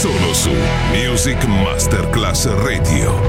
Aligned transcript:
solo 0.00 0.32
su 0.32 0.50
Music 0.94 1.44
Masterclass 1.44 2.46
Radio. 2.64 3.20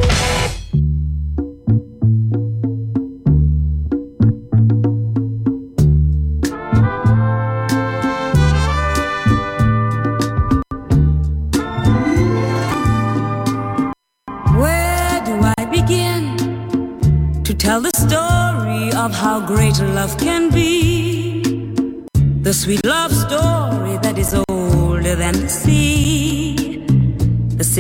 how 19.11 19.39
great 19.45 19.77
love 19.79 20.17
can 20.17 20.49
be. 20.49 21.41
The 22.41 22.53
sweet 22.53 22.85
love 22.85 23.13
story 23.13 23.97
that 24.01 24.17
is 24.17 24.33
older 24.49 25.15
than 25.15 25.33
the 25.33 25.49
sea 25.49 26.30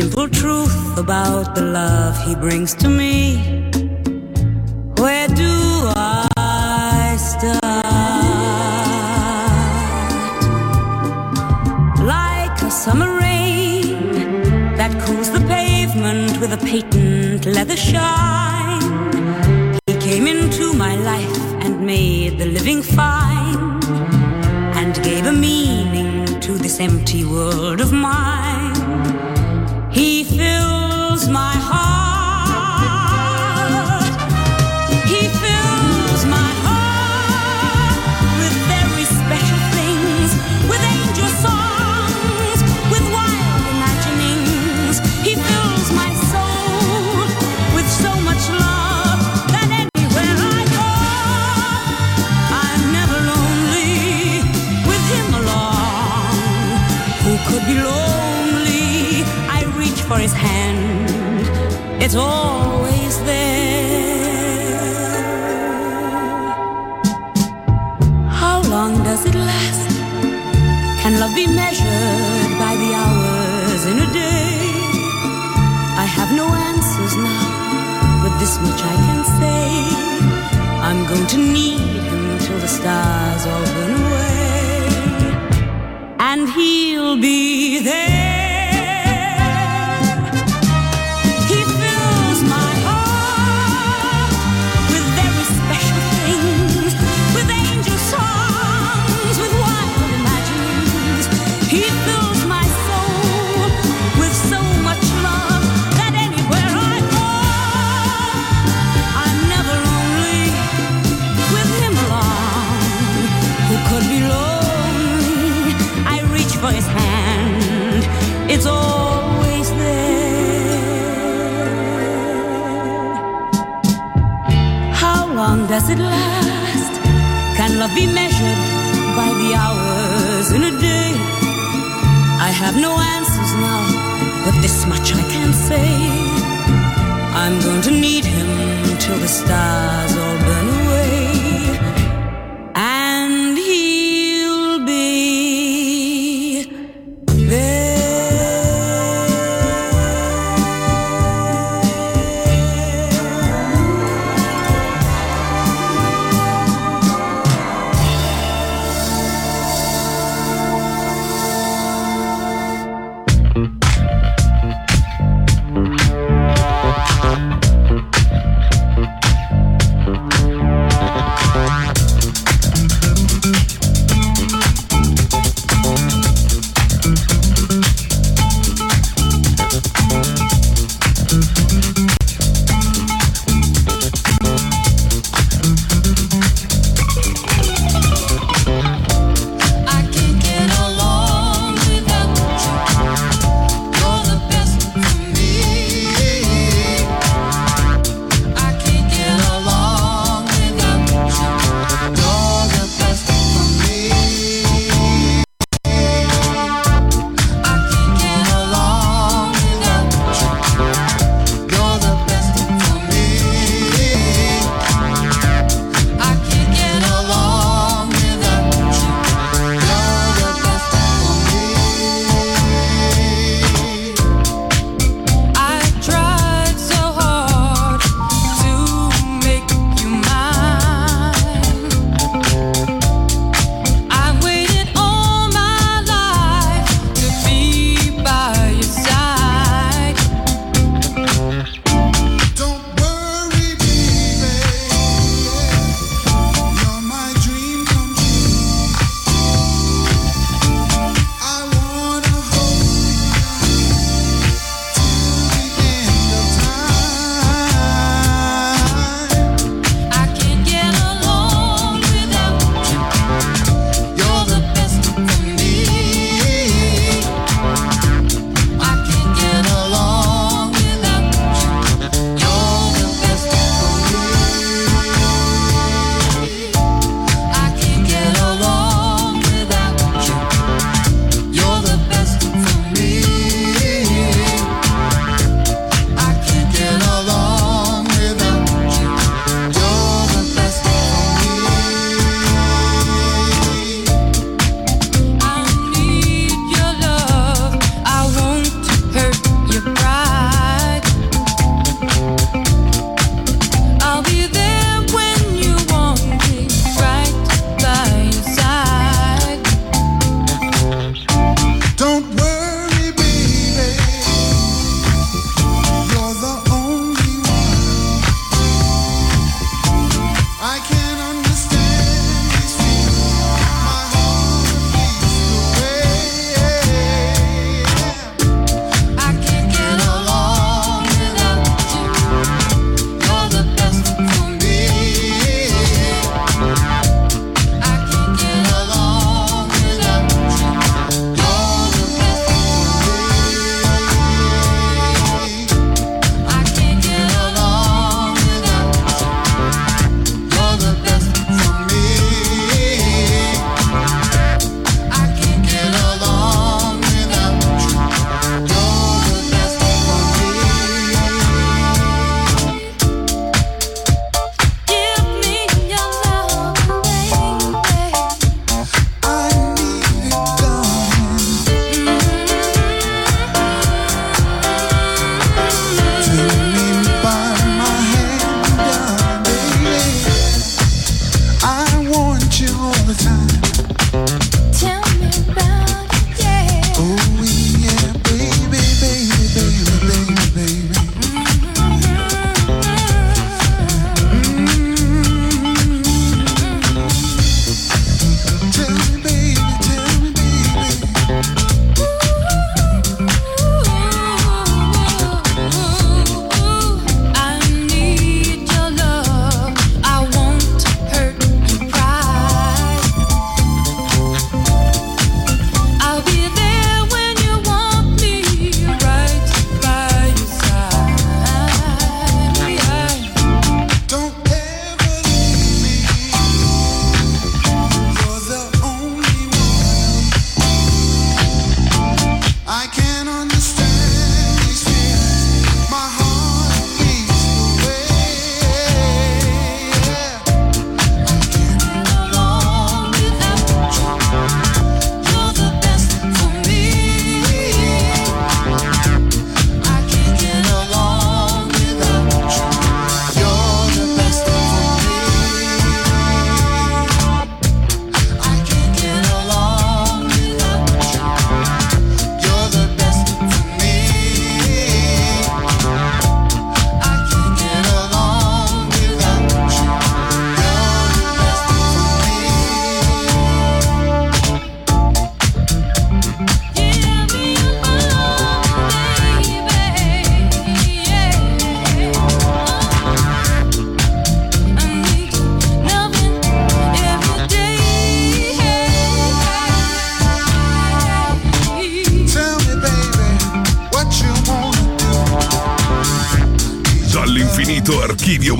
simple 0.01 0.27
truth 0.27 0.97
about 0.97 1.53
the 1.53 1.61
love 1.61 2.17
he 2.25 2.33
brings 2.33 2.73
to 2.73 2.89
me. 2.89 3.60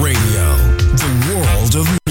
Radio, 0.00 0.56
the 0.96 1.34
world 1.34 1.76
of 1.76 2.01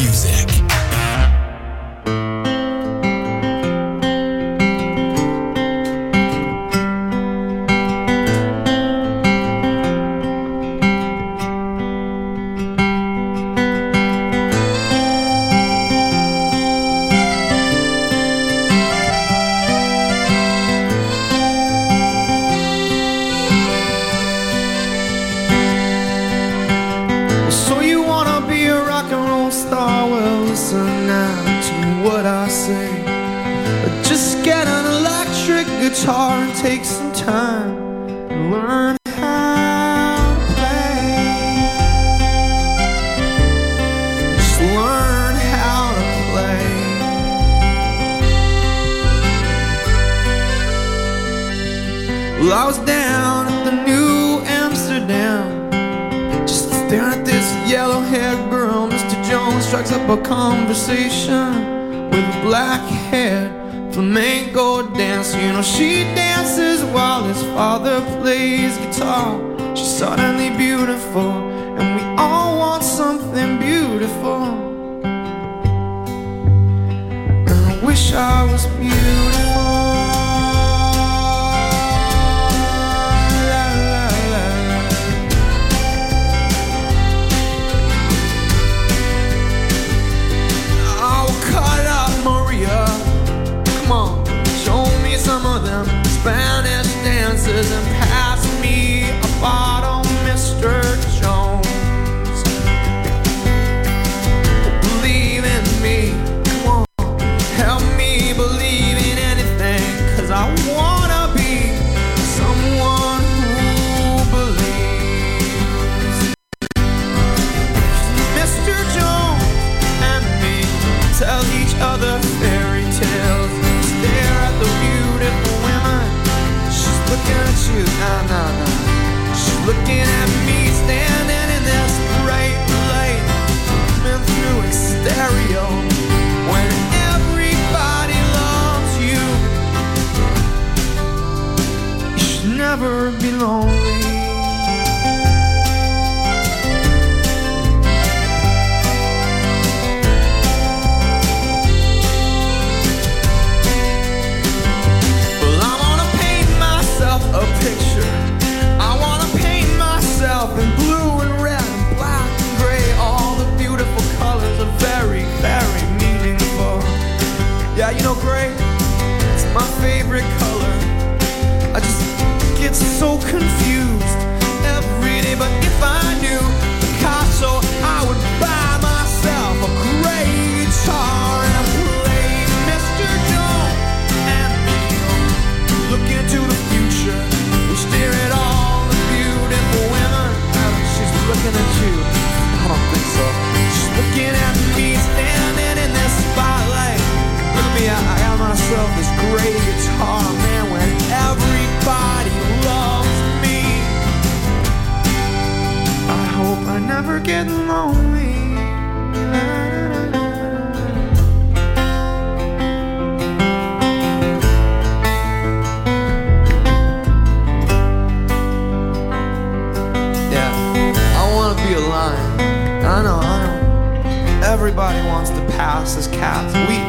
Everybody 224.71 225.05
wants 225.09 225.29
to 225.31 225.41
pass 225.57 225.97
as 225.97 226.07
cats. 226.07 226.55
We 226.71 226.79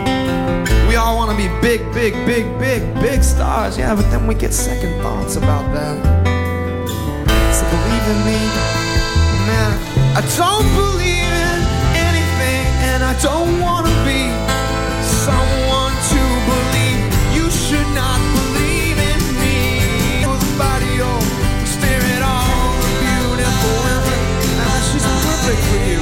we 0.86 0.94
all 0.94 1.16
want 1.16 1.32
to 1.32 1.36
be 1.36 1.48
big, 1.60 1.82
big, 1.92 2.14
big, 2.24 2.46
big, 2.60 2.80
big 3.02 3.24
stars. 3.24 3.76
Yeah, 3.76 3.96
but 3.96 4.08
then 4.08 4.28
we 4.28 4.36
get 4.36 4.54
second 4.54 5.02
thoughts 5.02 5.34
about 5.34 5.66
that. 5.74 5.98
So 7.50 7.66
believe 7.74 8.06
in 8.14 8.20
me, 8.22 8.38
man. 9.50 9.74
I 10.14 10.22
don't 10.38 10.68
believe 10.78 11.26
in 11.26 11.58
anything, 11.98 12.62
and 12.86 13.02
I 13.02 13.18
don't 13.18 13.58
want 13.58 13.90
to 13.90 13.96
be 14.06 14.30
someone 15.26 15.90
to 16.14 16.22
believe. 16.46 17.02
You 17.34 17.50
should 17.50 17.90
not 17.98 18.22
believe 18.38 18.94
in 18.94 19.20
me. 19.42 20.22
Everybody, 20.22 21.02
oh, 21.02 21.18
stare 21.66 21.98
at 22.14 22.22
all 22.22 22.78
the 22.78 22.90
beautiful 23.02 23.74
women, 23.90 24.22
and 24.70 24.82
she's 24.86 25.02
perfect 25.02 25.62
for 25.66 25.82
you. 25.90 26.01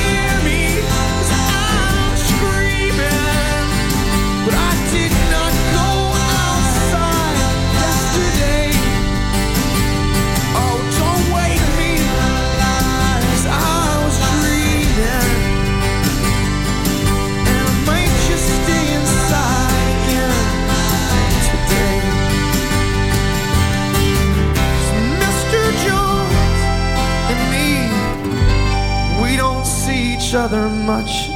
much 30.31 31.29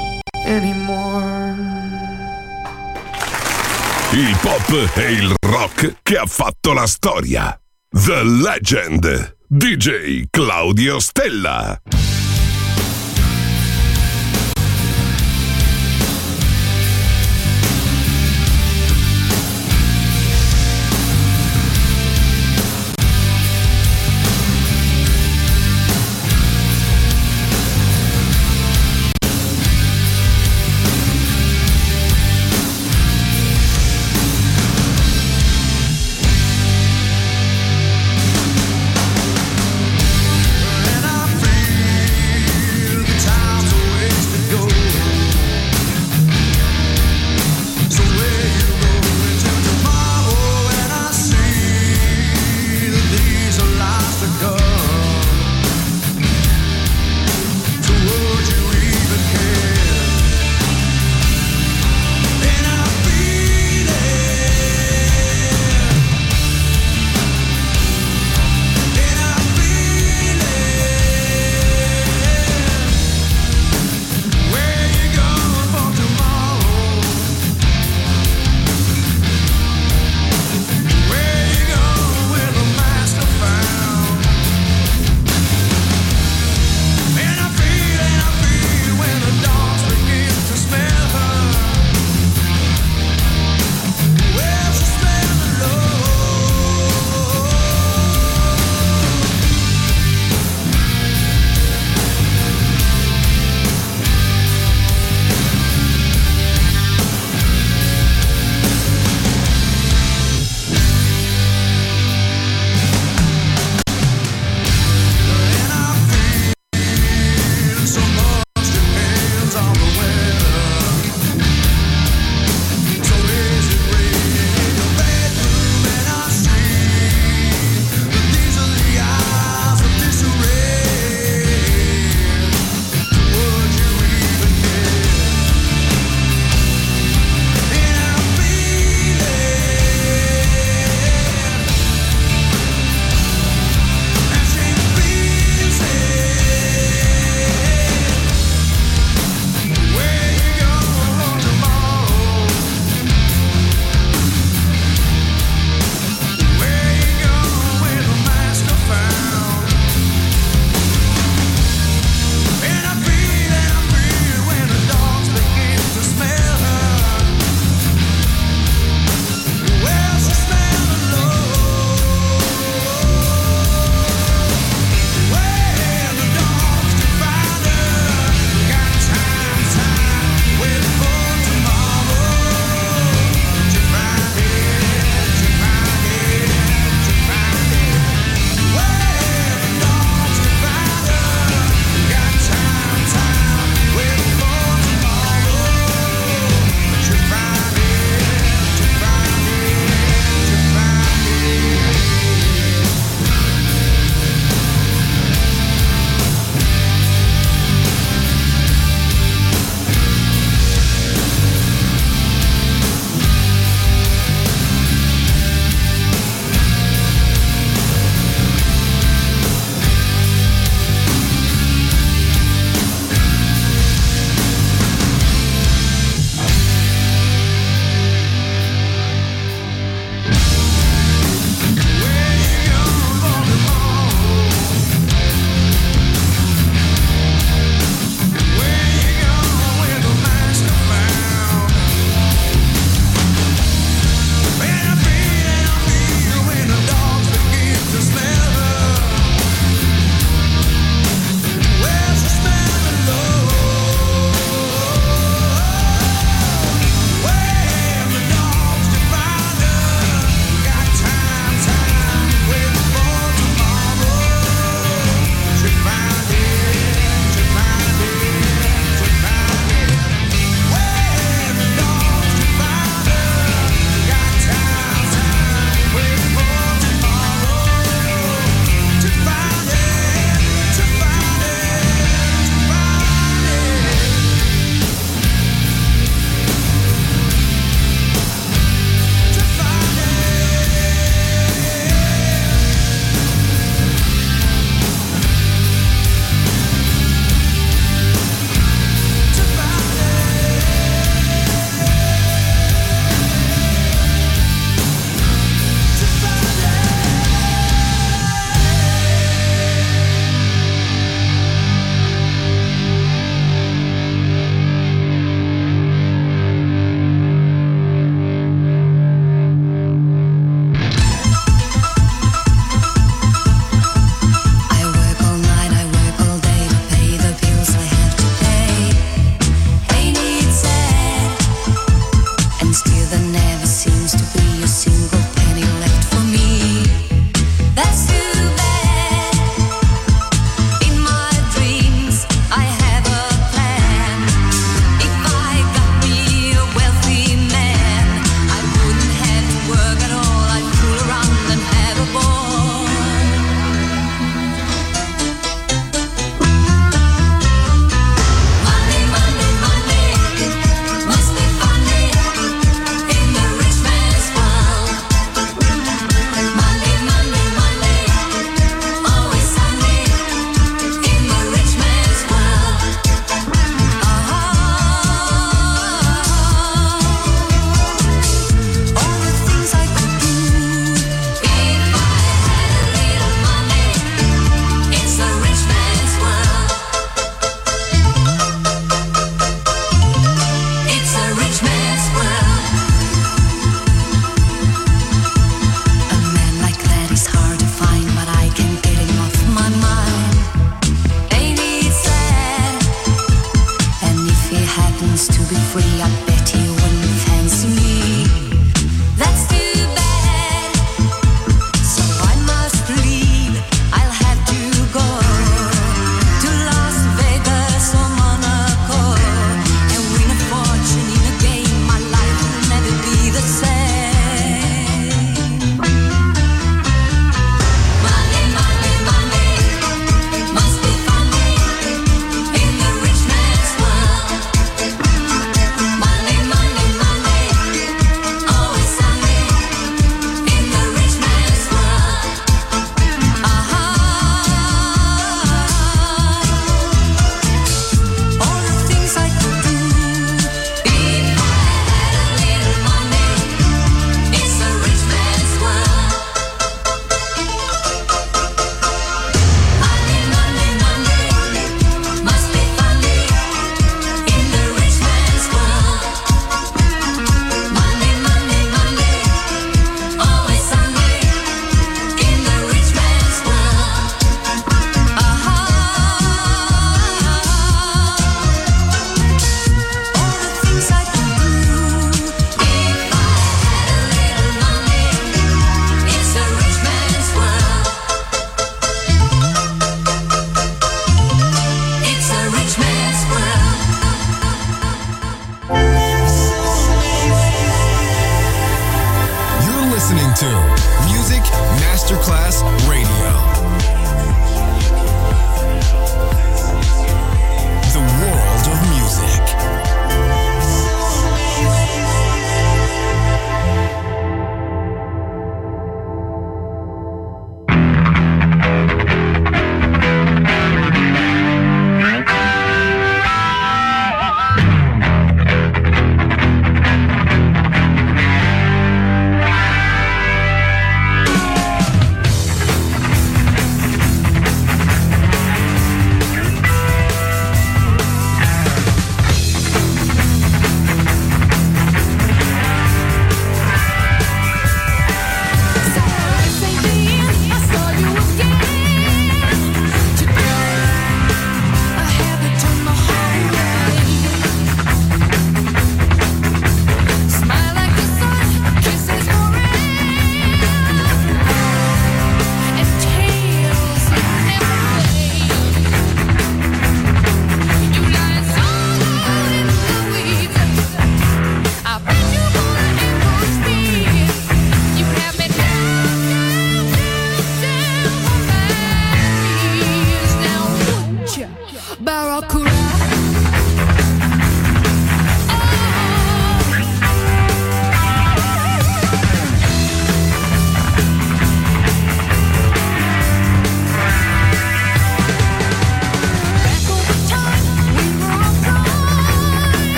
anymore. 0.46 1.54
Il 4.14 4.38
pop 4.42 4.90
e 4.96 5.12
il 5.12 5.34
rock 5.46 5.98
che 6.02 6.16
ha 6.16 6.26
fatto 6.26 6.72
la 6.72 6.88
storia. 6.88 7.60
The 7.90 8.24
Legend. 8.24 9.36
DJ 9.48 10.28
Claudio 10.30 11.00
Stella. 11.00 11.78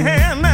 hand 0.00 0.47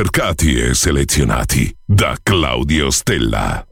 ricercati 0.00 0.58
e 0.58 0.72
selezionati 0.72 1.76
da 1.84 2.16
Claudio 2.22 2.90
Stella. 2.90 3.66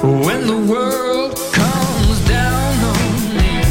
When 0.00 0.46
the 0.46 0.64
world 0.66 1.38
comes 1.52 2.18
down 2.26 2.74
on 2.82 3.36
me, 3.36 3.62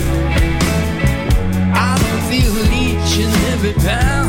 I 1.73 1.97
feel 2.29 2.55
each 2.71 3.25
and 3.25 3.35
every 3.51 3.73
pound. 3.73 4.24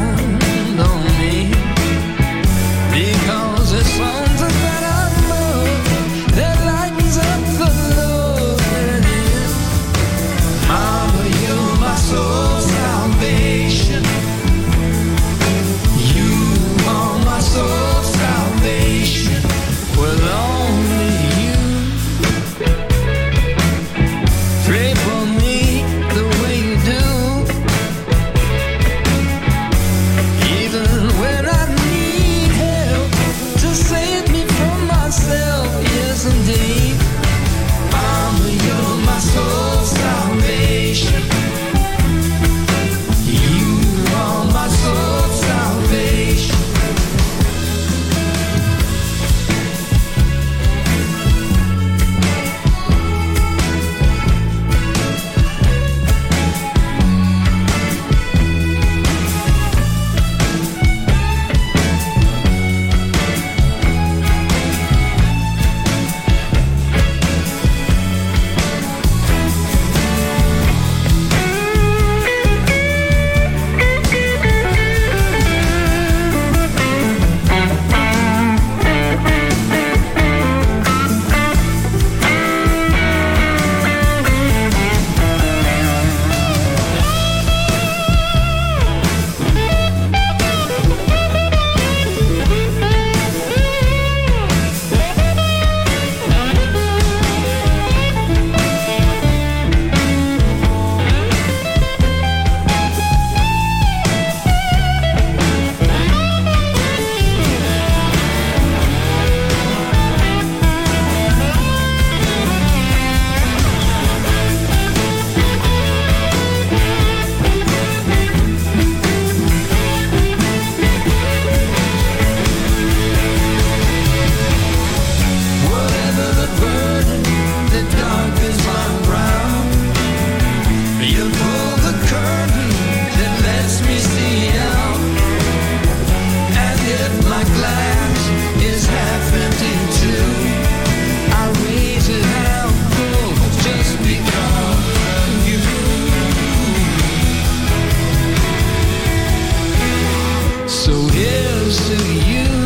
to 151.68 151.96
you. 152.30 152.65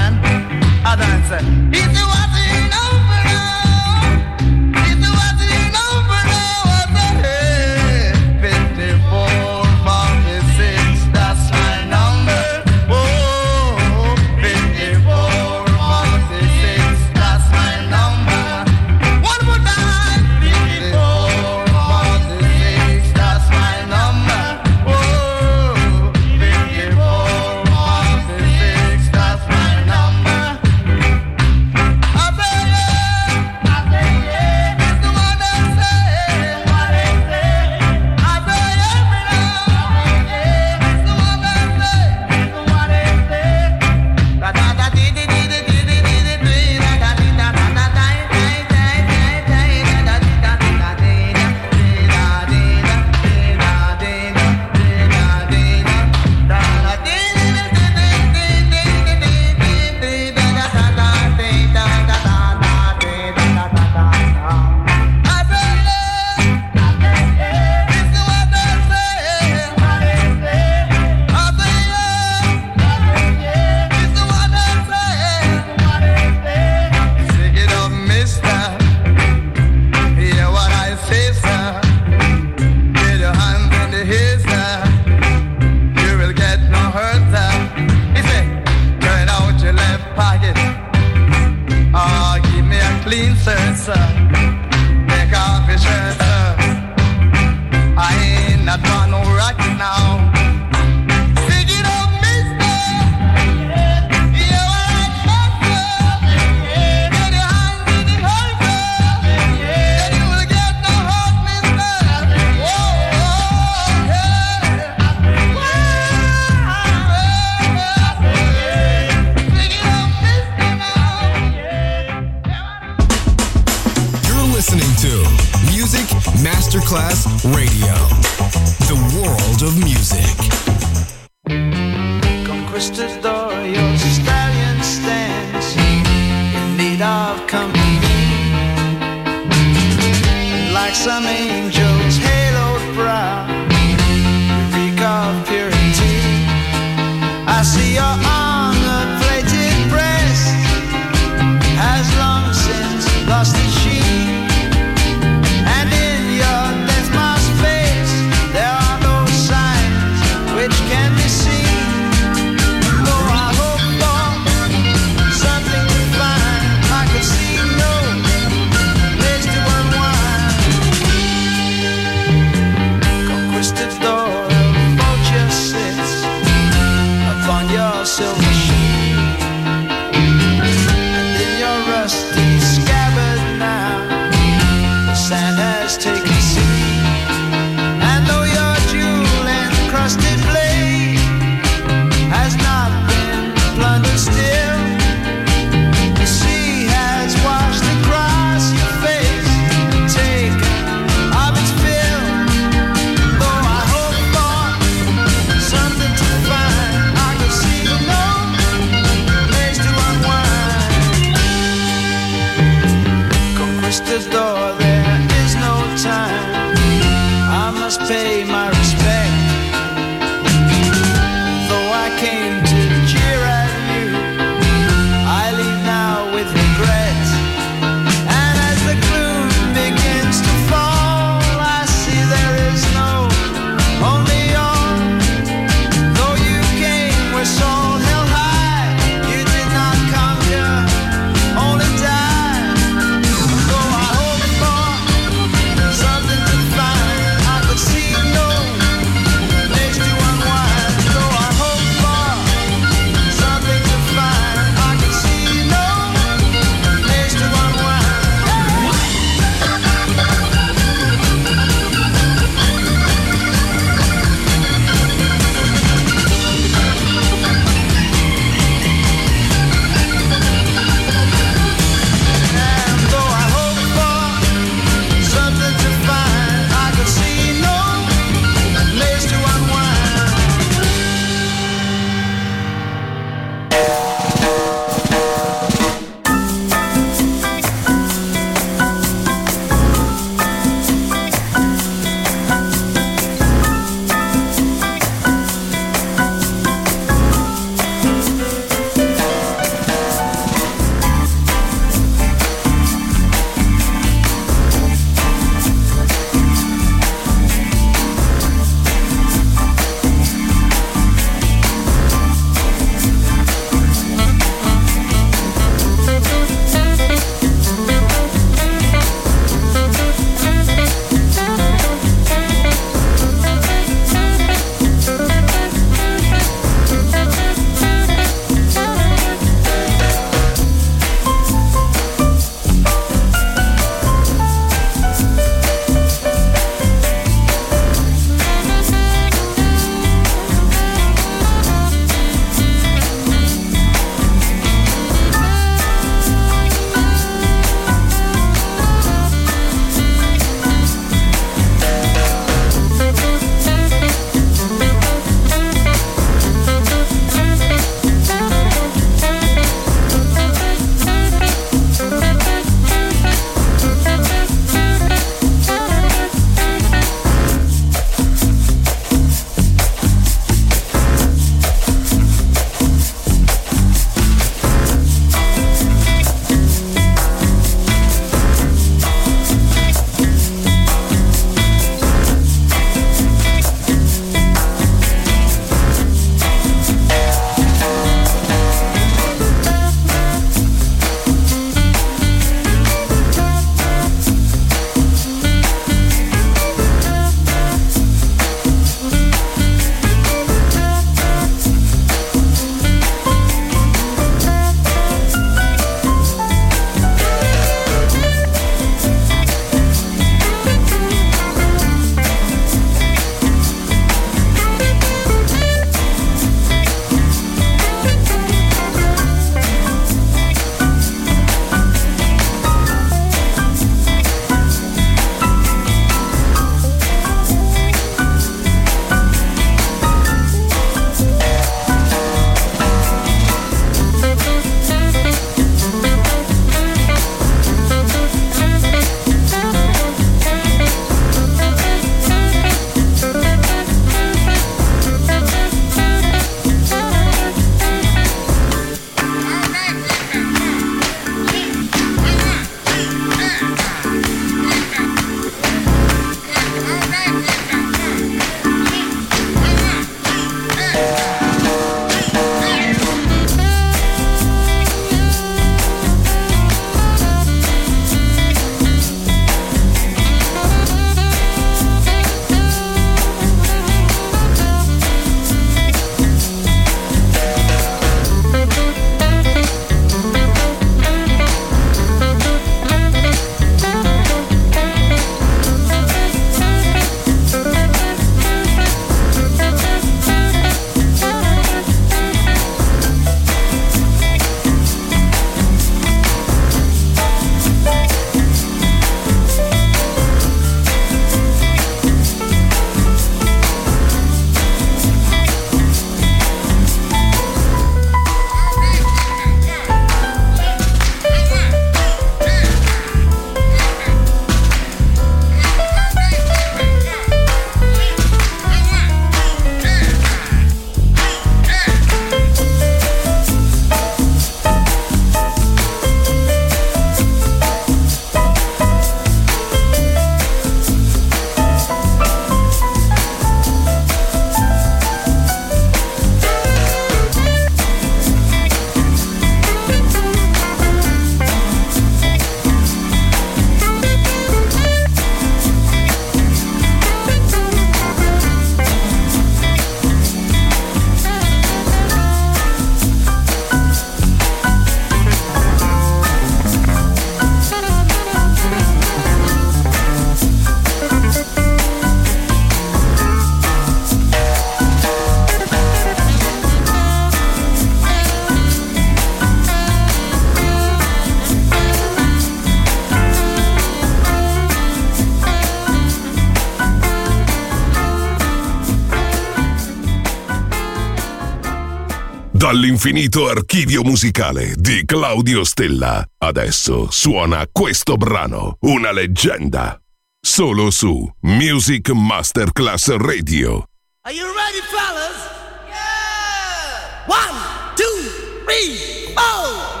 Dall'infinito 582.71 583.49
archivio 583.49 584.01
musicale 584.01 584.75
di 584.77 585.03
Claudio 585.03 585.65
Stella. 585.65 586.25
Adesso 586.37 587.11
suona 587.11 587.67
questo 587.69 588.15
brano, 588.15 588.77
una 588.83 589.11
leggenda. 589.11 589.99
Solo 590.39 590.89
su 590.89 591.29
Music 591.41 592.11
Masterclass 592.11 593.13
Radio. 593.17 593.83
Are 594.21 594.33
you 594.33 594.45
ready, 594.45 594.79
fellas? 594.89 595.49
Yeah! 595.89 597.25
One, 597.27 597.59
two, 597.97 598.63
three, 598.63 599.33
four! 599.35 600.00